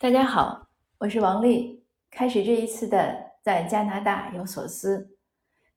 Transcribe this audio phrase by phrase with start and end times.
[0.00, 1.84] 大家好，我是王丽。
[2.10, 5.18] 开始这一次的在加拿大有所思。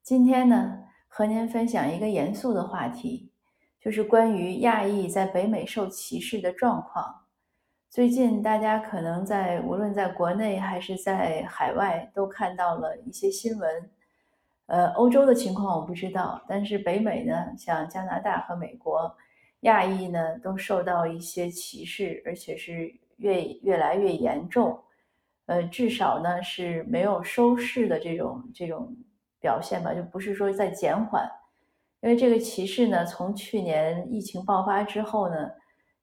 [0.02, 3.33] 今天呢，和您分享一个严肃的话题，
[3.81, 7.25] 就是关于亚裔在北美受歧视的状况。
[7.89, 13.92] 最近大家可能在无论在国内还是在海外都看到了一些新闻。
[14.67, 19.13] 呃，欧洲的情况我不知道，但是北美呢，像加拿大和美国，
[19.63, 23.02] 亚裔呢都受到一些歧视，而且是。
[23.23, 24.77] 越越来越严重，
[25.45, 28.93] 呃，至少呢是没有收视的这种这种
[29.39, 31.25] 表现吧，就不是说在减缓，
[32.01, 35.49] 因为这个歧视呢，从去年疫情爆发之后呢，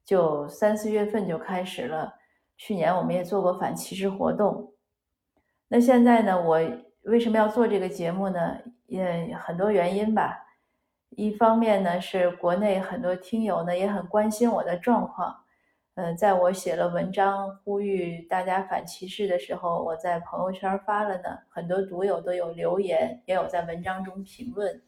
[0.03, 2.15] 就三四月份就开始了。
[2.57, 4.73] 去年我们也做过反歧视活动，
[5.67, 6.59] 那现在呢，我
[7.03, 8.57] 为什么要做这个节目呢？
[8.87, 10.37] 也很多原因吧。
[11.11, 15.35] 一方面呢，是国内很多听友呢也很关心我的状况。
[15.95, 24.81] 嗯，在我写了文章呼吁大家反歧视的时候，我在朋友圈发了呢，很多读友都有留言，也有在文章中评论，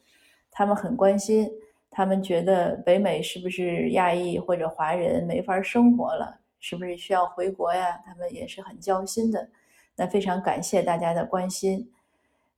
[0.49, 1.51] 他们很关心，
[1.91, 7.99] 他们觉得北美是不是亚裔或者华人没法生活了，是不是需要回国呀？
[8.05, 9.49] 他们也是很焦心的。
[9.97, 11.91] 那非常感谢大家的关心。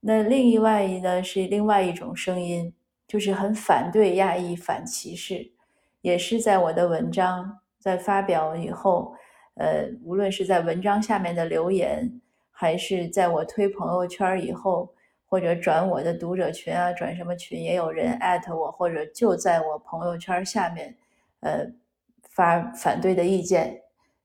[0.01, 2.71] 那另外一呢是另外一种声音，
[3.07, 5.51] 就是很反对亚裔反歧视，
[6.01, 7.59] 也是在我的文章。
[7.85, 9.15] 在发表以后，
[9.53, 12.19] 呃，无论是在文章下面的留言，
[12.49, 14.91] 还是在我推朋友圈以后，
[15.27, 20.97] 或者转我的读者群啊，转什么群，也有人艾特我，或者就在我朋友圈下面，
[21.41, 21.63] 呃，
[22.23, 23.79] 发反对的意见，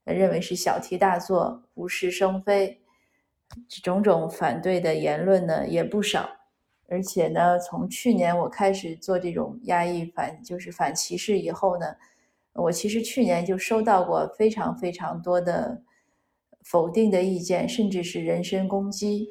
[0.04, 2.80] 认为是小题大做、无事生非，
[3.82, 6.30] 种种反对的言论呢也不少。
[6.88, 11.94] 而且呢，从去年我开始做这种压抑反，就是反歧视以后呢。
[12.54, 15.82] 我其实去年就收到过非常非常多的
[16.62, 19.28] 否定的意见，甚至是人身攻击。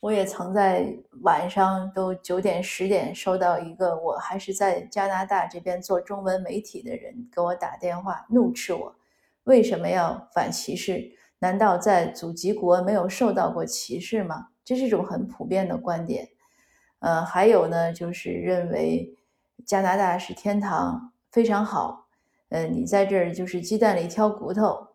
[0.00, 8.96] 我也曾在晚上都九点十点收到一个我还是在加拿大这边做中文媒体的人给我打电话，怒斥我
[9.44, 11.12] 为什么要反歧视？
[11.38, 14.48] 难道在祖籍国没有受到过歧视吗？
[14.64, 16.28] 这是一种很普遍的观点。
[17.00, 19.16] 呃，还有呢，就是认为
[19.64, 21.11] 加拿大是天堂。
[21.32, 22.06] 非常好，
[22.50, 24.86] 嗯，你在这儿就是鸡蛋里挑骨头。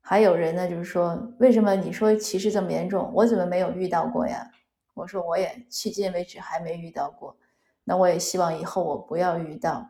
[0.00, 4.50] 还有人呢，就是说，为什么你说歧视这么严重，我怎么没有遇到过呀？
[4.94, 7.36] 我说我也迄今为止还没遇到过，
[7.84, 9.88] 那我也希望以后我不要遇到。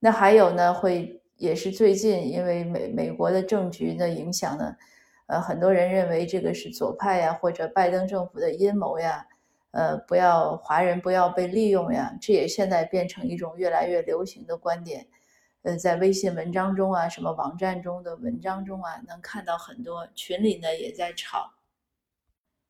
[0.00, 4.76] 那还有呢，会也是最近因为美美国的政局的影响呢，
[5.26, 9.24] 呃，很多人认为这个是左派呀，或者拜登政府的阴谋呀。
[9.74, 15.04] 呃，不要华人不要被利用呀，这也现在变成一种越来越流行的观点。
[15.62, 21.54] 呃，在微信文章中啊，什么网站中的文章中啊，能看到很多群里呢也在吵。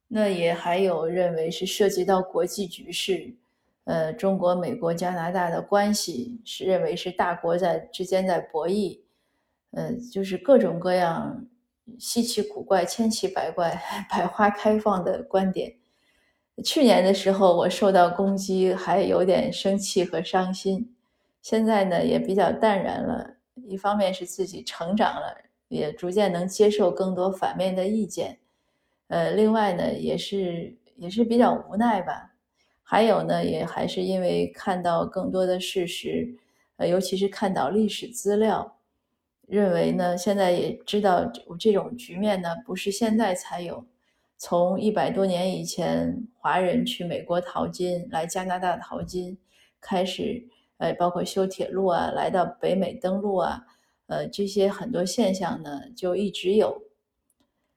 [0.09, 3.35] 那也还有认为是涉及到国际局势，
[3.85, 9.01] 呃，中国、美国、加拿大的关系是认为是大国在之间在博弈，
[9.73, 11.45] 呃，就是各种各样
[11.99, 13.79] 稀奇古怪、千奇百怪、
[14.09, 15.77] 百花开放的观点。
[16.63, 20.95] 去年的时候，我受到攻击，还有点生气和伤心。
[21.43, 23.35] 现在呢，也比较淡然了。
[23.67, 25.37] 一方面是自己成长了，
[25.69, 28.39] 也逐渐能接受更多反面的意见。
[29.09, 32.33] 呃，另外呢，也是也是比较无奈吧。
[32.83, 36.37] 还有呢，也还是因为看到更多的事实，
[36.77, 38.77] 呃，尤其是看到历史资料，
[39.47, 41.25] 认为呢，现在也知道
[41.59, 43.85] 这种局面呢，不是现在才有。
[44.45, 49.39] 从一百多年以前，华人去美国淘金，来加拿大淘金，
[49.81, 50.47] 开始，
[50.77, 53.65] 呃，包括修铁路啊，来到北美登陆啊，
[54.07, 56.83] 呃，这些很多现象呢，就一直有。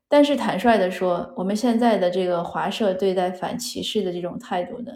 [0.09, 4.91] 但是坦率的说，我们现在的这个华社对待反歧视的这种态度呢，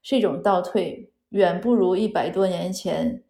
[0.00, 3.22] 是一种倒退，远不如一百多年前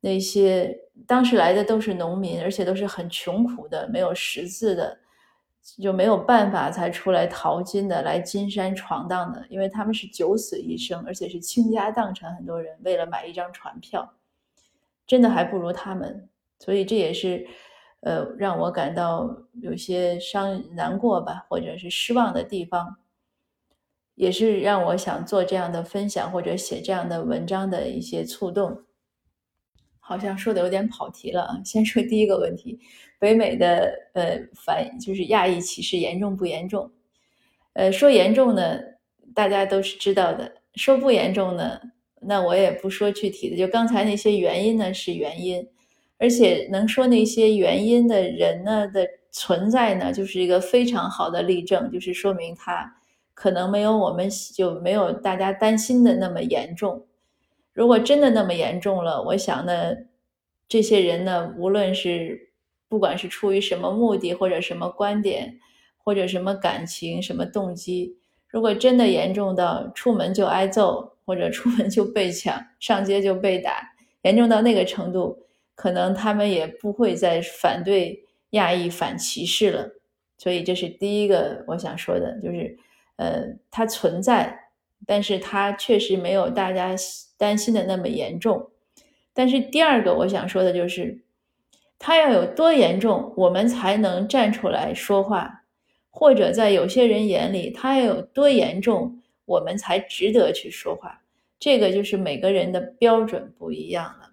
[0.00, 0.74] 那些
[1.06, 5.00] 当时来的都是农民，而且都是很穷苦的，没有识字的。
[5.78, 14.14] 就没有办法才出来淘金的，来金山闯荡的，因为他们是九死一生，而且是倾家荡产，很多人为了买一张船票，
[15.06, 16.28] 真的还不如他们，
[16.60, 17.46] 所以这也是，
[18.00, 22.96] 呃，让我感到有些伤难过吧，或者是失望的地方，
[24.14, 28.85] 也是让我想做这样的分享或者写这样的文章的一些触动。
[30.08, 31.60] 好像说的有点跑题了啊！
[31.64, 32.78] 先说第一个问题，
[33.18, 36.88] 北美的呃反就是亚裔歧视严重不严重？
[37.72, 38.78] 呃，说严重呢，
[39.34, 41.80] 大家都是知道的；说不严重呢，
[42.20, 43.56] 那我也不说具体的。
[43.56, 45.66] 就刚才那些原因呢是原因，
[46.18, 52.96] 而且能说那些原因的人呢的存在呢，就是一个非常好的例证，就是说明他
[53.34, 57.04] 可能没有我们就没有大家担心的那么严重。
[57.76, 59.94] 如果真的那么严重了，我想呢，
[60.66, 62.48] 这些人呢，无论是
[62.88, 65.60] 不管是出于什么目的或者什么观点
[65.98, 68.16] 或者什么感情什么动机，
[68.48, 73.92] 如果真的严重到出门就挨揍或者出门就被抢上街就被打，
[74.22, 75.42] 严重到那个程度。
[75.74, 79.90] 可能他们也不会再反对亚裔反歧视了，
[80.38, 82.78] 所以这是第一个我想说的，就是，
[83.16, 84.65] 呃，它存在，
[85.04, 86.94] 但是它确实没有大家
[87.36, 88.70] 担心的那么严重。
[89.34, 91.22] 但是第二个我想说的就是，
[91.98, 95.64] 它要有多严重，我们才能站出来说话，
[96.10, 101.22] 或者在有些人眼里，它要有多严重，我们才值得去说话。
[101.58, 104.32] 这个就是每个人的标准不一样了。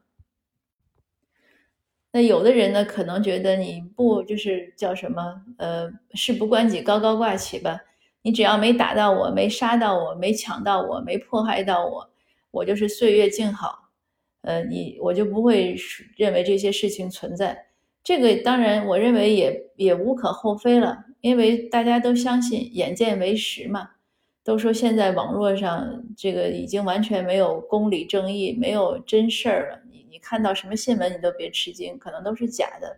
[2.11, 5.41] 那有的人呢，可能觉得你不就是叫什么？
[5.57, 7.81] 呃，事不关己，高高挂起吧。
[8.23, 12.09] 你只要没打到我，没杀到我，没抢到我，没迫害到我，
[12.49, 13.91] 我就是岁月静好。
[14.41, 15.75] 呃，你我就不会
[16.17, 17.67] 认为这些事情存在。
[18.03, 23.91] 这个当然，我认为也也无可厚非了，因为大家都相信眼见为实嘛。
[24.43, 29.79] 都说现在网络上这个已经完全没有公理正义，没有真事儿了。
[30.09, 32.97] 你看到什么新闻，你都别吃惊，可能都是假的，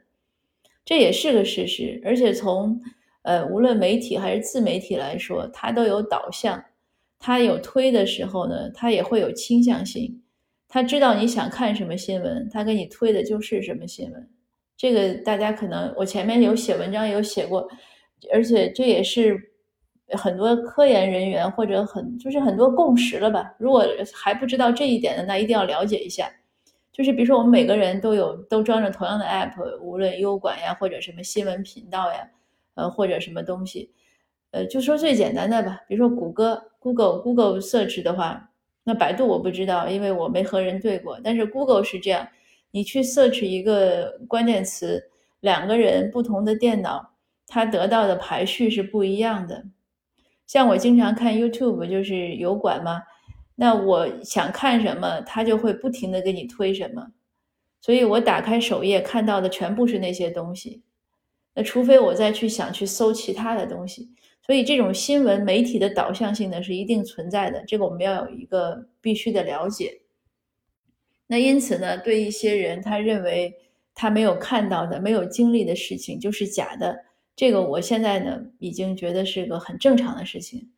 [0.84, 2.02] 这也是个事实。
[2.04, 2.82] 而且从
[3.26, 6.64] 呃，无论媒体还是自媒体来说，它都有导向，
[7.20, 10.22] 它有推的时候呢，它也会有倾向性。
[10.68, 14.30] 他知道你想看什么新闻，他给你推的就是什么新闻。
[14.76, 17.66] 这个大家可能我前面有写文章有写过，
[18.34, 19.40] 而且这也是
[20.18, 23.56] 很多科研人员或者很就是很多共识了吧。
[23.58, 26.30] 如果还不知道这一点的，那一定要了解一下。
[26.92, 32.28] 就是比如说，我们每个人都有都装着同样的 app，无论优管呀，或者什么新闻频道呀，
[32.76, 33.92] 呃，或者什么东西，
[34.52, 35.82] 呃，就说最简单的吧。
[35.88, 38.52] 比如说谷歌，Google Google Search 的话，
[38.84, 41.20] 那百度我不知道，因为我没和人对过。
[41.24, 42.28] 但是 Google 是这样，
[42.72, 47.14] 你去 search 一个关键词，两个人不同的电脑，
[47.48, 49.66] 它得到的排序是不一样的。
[50.46, 53.02] 像我经常看 YouTube，就是油管嘛。
[53.56, 57.08] 那我想看什么，他就会不停的给你推什么，
[57.80, 60.84] 所以我打开首页看到的全部是那些东西。
[61.56, 64.10] 那除非我再去想去搜其他的东西，
[64.46, 70.02] 所以这种新闻媒体的导向性呢是一定存在的，这个我们要有一个必须的了解。
[71.28, 73.56] 那因此呢，对一些人他认为
[73.96, 77.06] 他没有看到的、没有经历的事情就是假的，
[77.36, 80.70] 这个我现在呢已经觉得是个很正常的事情。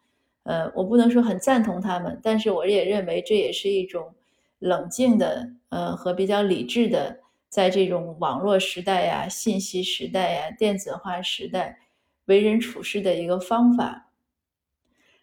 [0.43, 4.13] 呃，我不能说很赞同他们，但是我也认为这也是一种
[4.59, 11.79] 冷静的，呃，和比较理智的，在这种网络时代呀、信息时代呀、电子化时代
[12.25, 14.11] 为人处事的一个方法。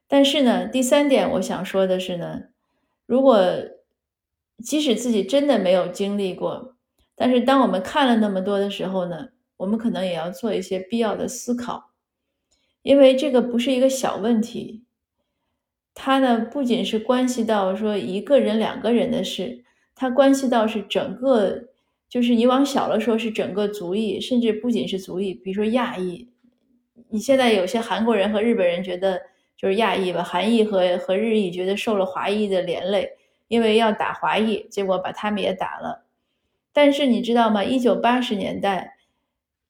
[0.07, 2.43] 但是呢，第三点我想说的是呢，
[3.07, 3.43] 如果
[4.63, 6.77] 即使自己真的没有经历过，
[7.15, 11.91] 但是当我们看了那么多的时候呢，我们可能也要做一些必要的思考，
[12.83, 14.85] 因为这个不是一个小问题。
[15.95, 21.69] 它呢，不仅是关系到说一个人、两个人的事，它关系到是整个，
[22.09, 26.29] 就是你往小了说是整个族裔，甚至不仅是族裔，比如说亚裔。
[27.11, 29.21] 你现在有些韩国人和日本人觉得
[29.57, 33.11] 就是亚裔吧，韩裔和和日裔觉得受了华裔的连累，
[33.49, 36.05] 因为要打华裔，结果把他们也打了。
[36.73, 37.63] 但是你知道吗？
[37.63, 38.93] 一九八十年代。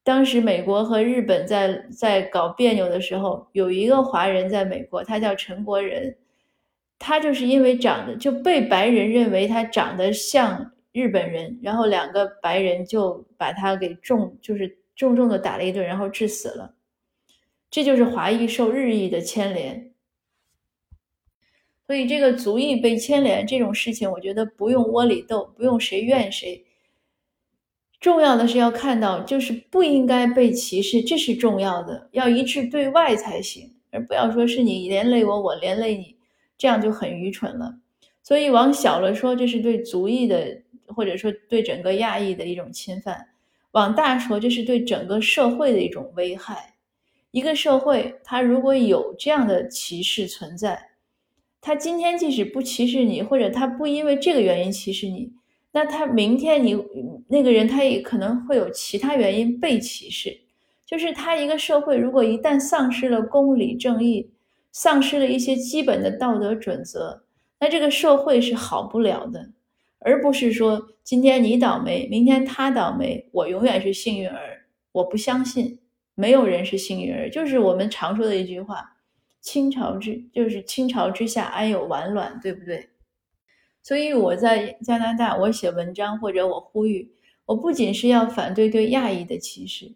[0.03, 6.15] 当时美国和日本在在搞别扭的时候，有一个华人在美国，他叫陈国仁，
[6.99, 16.73] 他就是因为长得就被白人认为他长得像日本人，然后两个白人就把他给重就是重重的打了一顿，然后致死了。
[17.69, 19.93] 这就是华裔受日裔的牵连，
[21.89, 26.65] 所以这个族裔被牵连这种事情，我觉得不用窝里斗，不用谁怨谁。
[27.99, 36.17] 重要的是要看到，就是不应该被歧视，这是重要的，要一致对外才行，而不要说是你连累我，我连累你，
[36.57, 37.81] 这样就很愚蠢了。
[38.23, 43.15] 所以往小了说，这是对族裔的，或者说对整个亚裔的一种侵犯；
[43.73, 46.75] 往大说，这是对整个社会的一种危害。
[47.31, 50.91] 一个社会，它如果有这样的歧视存在，
[51.61, 55.33] 他今天即使不歧视你，或者他不因为这个原因歧视你。
[55.73, 56.77] 那他明天你
[57.27, 60.43] 那个人他也可能会有其他原因被歧视，
[60.87, 64.31] 就是他一个社会如果一旦丧失了公理正义，
[64.71, 67.25] 丧失了一些基本的道德准则，
[67.59, 69.51] 那这个社会是好不了的。
[70.05, 74.67] 而不是说今天你倒霉，明天他倒霉，我永远是幸运儿。
[74.93, 75.79] 我不相信，
[76.15, 78.99] 没有人是幸运儿，就是我们常说的一句话
[79.41, 82.91] ：“清朝之就是清朝之下安有完卵”，对不对？
[83.83, 87.11] 所以我在加拿大，我写文章或者我呼吁，
[87.47, 89.93] 我不仅是要反对对亚裔的歧视，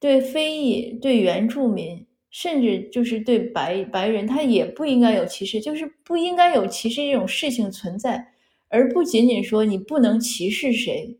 [0.00, 8.32] 对非裔、对原住民，甚至就是对白白人，他也不应该有歧视，就是不应该有歧视这种事情存在，
[8.70, 11.18] 而不仅仅说你不能歧视谁，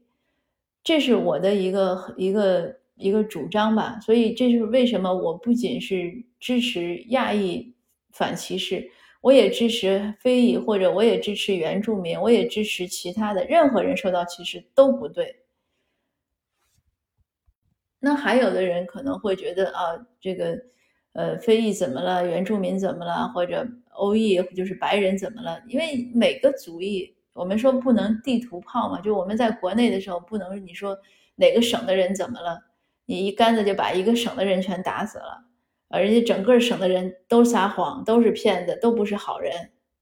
[0.83, 2.81] 这是我的一个一个。
[3.03, 7.75] 一个主张吧，所以这是为什么我不仅是支持亚裔
[8.13, 8.91] 反歧视，
[9.23, 15.35] 我也支持非裔，或者我也支持原住民，我也支持其他的任何人受到歧视都不对。
[18.01, 20.63] 那还有的人可能会觉得啊，这个
[21.15, 25.59] 呃非裔怎么了，原住民怎么了，或者欧裔就是白人怎么了？
[25.69, 30.99] 因为每个族裔，我们说不能地图炮嘛，就我们在国内的时候不能你说
[31.37, 32.59] 哪个省的人怎么了。
[33.07, 35.45] 你一竿子就把一个省的人全打死了，
[35.89, 39.53] 而且整个省的人都撒谎，都是骗子，都不是好人，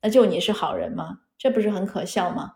[0.02, 1.20] 那就你是好人吗？
[1.38, 2.52] 这不是很可笑吗？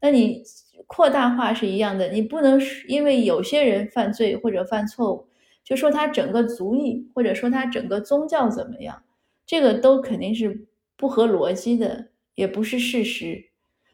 [0.00, 0.42] 那你
[0.88, 5.28] 扩大化是一样的，你不能因为有些人犯罪或者犯错误，
[5.62, 9.04] 就说他整个族裔或者说他整个宗教怎么样，
[9.46, 13.51] 这个都肯定是不合逻辑的，也不是事实。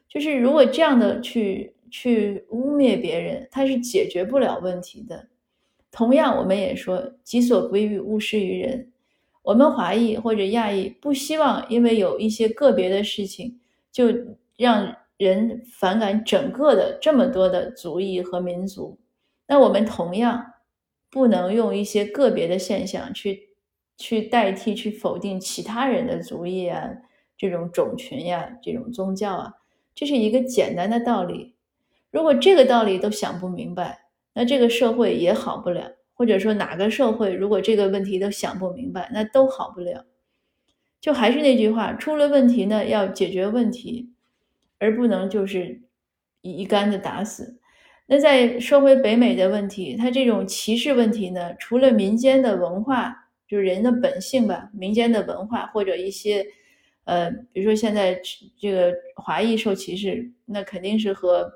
[0.08, 5.28] 就是如果这样的去去污蔑别人，他是解决不了问题的。
[5.90, 8.90] 同样，我们也说“己所不欲，勿施于人”。
[9.42, 13.58] 我们华裔或者亚裔不希望因为有一些个别的事情，
[13.90, 14.06] 就
[14.56, 18.98] 让人反感整个的这么多的族裔和民族。
[19.46, 20.44] 那我们同样
[21.10, 23.48] 不能用一些个别的现象去
[23.96, 26.90] 去代替、去否定其他人的族裔啊、
[27.36, 29.54] 这种种群呀、这种宗教啊。
[29.98, 31.56] 这是一个简单的道理。
[32.12, 33.98] 如果这个道理都想不明白，
[34.32, 40.06] 那这个社会也好不了，或者说哪个社会如果这个问题都想不明白，那都好不了。
[41.00, 44.12] 就还是那句话，出了问题呢要解决问题，
[44.78, 45.82] 而不能就是
[46.42, 47.58] 一竿子打死。
[48.06, 53.16] 那在说回北美的问题，它这种歧视问题呢，除了民间的文化，
[53.48, 56.46] 就是人的本性吧，民间的文化或者一些，
[57.08, 58.20] 呃，比如说现在
[58.60, 61.50] 这个华裔受歧视，那肯定是和。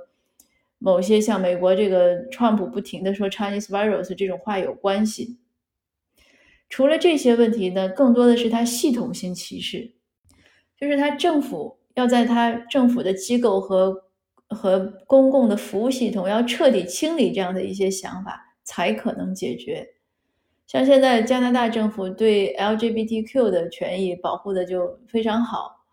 [0.85, 5.39] 某些像美国这个川普不停的说 Chinese virus 这种话有关系。
[6.69, 9.93] 除了这些问题呢，更多的是他系统性歧视，
[10.77, 14.07] 就是他政府要在他政府的机构和
[14.49, 19.87] 和公共的服务系统要彻底清理这样的一些想法，才可能解决。
[20.73, 25.85] 像现在加拿大政府对 LGBTQ 的权益保护的就非常好，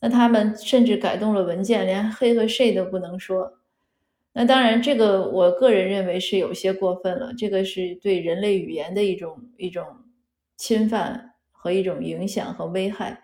[0.00, 3.52] 那他们甚至改动了文件，连黑和 she 都不能说。
[4.32, 7.34] 那当然，这个我个人认为是有些过分了。
[7.36, 9.84] 这个是对人类语言的一种一种
[10.56, 13.20] 侵犯和一种影响和危害。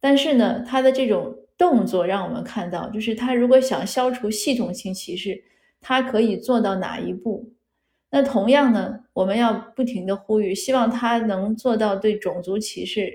[0.00, 5.44] 但是呢，他的这种动作让我们看到，就是他如果想消除系统性歧视，
[5.82, 7.52] 他可以做到哪一步？
[8.16, 13.12] 那同样呢，我们要不停的呼吁，希望他能做到对种族歧视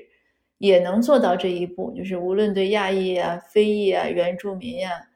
[0.59, 5.07] 也能做到这一步，就是无论对亚裔啊、非裔啊、原住民呀。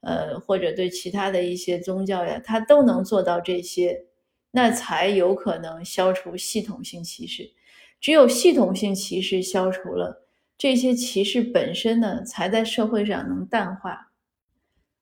[0.00, 4.06] 呃，或者对其他的一些宗教呀，他都能做到这些，
[4.50, 7.52] 那才有可能消除系统性歧视。
[8.00, 10.26] 只有系统性歧视消除了，
[10.56, 14.10] 这些歧视本身呢，才在社会上能淡化。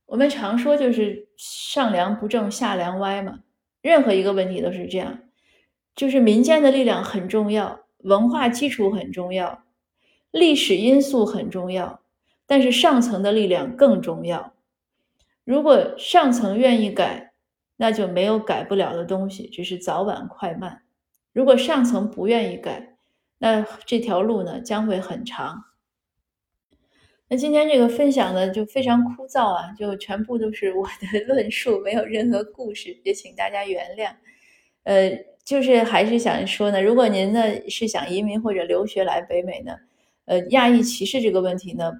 [0.05, 3.40] 我们常说就是上梁不正下梁歪嘛，
[3.87, 5.21] 任何一个问题都是这样，
[5.95, 9.62] 就是民间的力量很重要，文化基础很重要，
[10.33, 12.00] 历史因素很重要，
[12.49, 14.52] 但是上层的力量更重要。
[15.45, 17.33] 如果上层愿意改，
[17.76, 20.83] 那就没有改不了的东西，只是早晚快慢。
[21.33, 22.97] 如果上层不愿意改，
[23.38, 25.62] 那这条路呢将会很长。
[27.28, 34.11] 那今天这个分享呢就非常枯燥啊，就全部都是我的 论述，没有任何故事，也请大家原谅。
[34.85, 35.11] 呃，
[35.45, 39.76] 就是还是想说呢，如果您呢是想移民或者留学来北美呢，
[40.26, 41.92] 呃，亚裔歧视这个问题呢，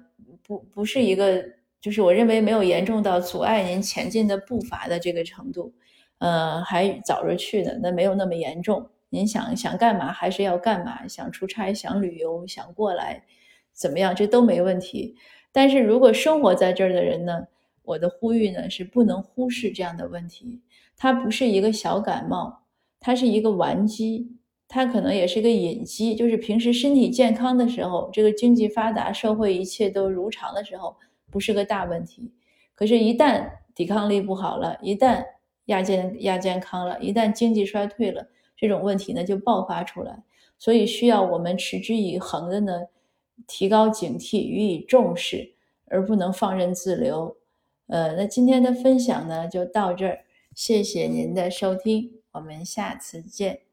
[0.43, 1.43] 不不是一个。
[1.79, 5.71] 就是我认为没有严重到阻碍您前进的步伐的这个程度，
[6.17, 8.89] 呃，还早着去呢，那没有那么严重。
[9.09, 13.23] 您想想干嘛还是要干嘛，想出差、想旅游、想过来，
[13.77, 15.15] 怎么样，这都没问题。
[15.51, 17.47] 但是如果生活在这儿的人呢，
[17.83, 20.59] 我的呼吁呢是不能忽视这样的问题。
[20.97, 22.63] 它不是一个小感冒，
[22.99, 24.35] 它是一个顽疾，
[24.67, 26.15] 它可能也是个隐疾。
[26.15, 30.95] 就是平时身体健康的时候，这个经济发达、社会一切都如常的时候。
[31.29, 32.31] 不是个大问题，
[32.73, 35.25] 可是，一旦抵抗力不好了，一旦
[35.65, 40.23] 亚健亚健康了，一旦经济衰退了，这种问题呢就爆发出来。
[40.57, 42.81] 所以需要我们持之以恒的呢，
[43.45, 45.53] 提高警惕，予以重视，
[45.85, 47.37] 而不能放任自流。
[47.87, 50.25] 呃，那今天的分享呢就到这儿，
[50.55, 53.66] 谢谢您的收听，我们下次见。